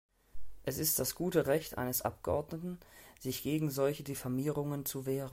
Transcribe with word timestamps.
Es 0.63 0.79
ist 0.79 0.97
das 0.97 1.13
gute 1.13 1.45
Recht 1.45 1.77
eines 1.77 2.01
Abgeordneten, 2.01 2.79
sich 3.19 3.43
gegen 3.43 3.69
solche 3.69 4.01
Diffamierungen 4.01 4.83
zu 4.83 5.05
wehren. 5.05 5.29